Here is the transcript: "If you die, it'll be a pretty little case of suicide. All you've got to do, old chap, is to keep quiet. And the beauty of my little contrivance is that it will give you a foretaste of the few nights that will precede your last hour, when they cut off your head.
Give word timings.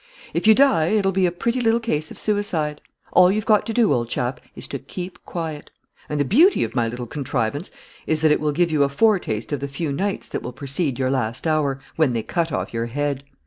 "If 0.33 0.47
you 0.47 0.55
die, 0.55 0.87
it'll 0.87 1.11
be 1.11 1.27
a 1.27 1.31
pretty 1.31 1.61
little 1.61 1.79
case 1.79 2.09
of 2.09 2.17
suicide. 2.17 2.81
All 3.13 3.31
you've 3.31 3.45
got 3.45 3.67
to 3.67 3.71
do, 3.73 3.93
old 3.93 4.09
chap, 4.09 4.39
is 4.55 4.67
to 4.69 4.79
keep 4.79 5.23
quiet. 5.27 5.69
And 6.09 6.19
the 6.19 6.25
beauty 6.25 6.63
of 6.63 6.73
my 6.73 6.87
little 6.87 7.05
contrivance 7.05 7.69
is 8.07 8.21
that 8.21 8.31
it 8.31 8.39
will 8.41 8.51
give 8.51 8.71
you 8.71 8.81
a 8.83 8.89
foretaste 8.89 9.51
of 9.51 9.59
the 9.59 9.67
few 9.67 9.91
nights 9.91 10.27
that 10.29 10.41
will 10.41 10.53
precede 10.53 10.97
your 10.97 11.11
last 11.11 11.45
hour, 11.45 11.79
when 11.97 12.13
they 12.13 12.23
cut 12.23 12.51
off 12.51 12.73
your 12.73 12.87
head. 12.87 13.23